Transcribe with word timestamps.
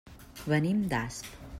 Venim 0.53 0.81
d'Asp. 0.95 1.33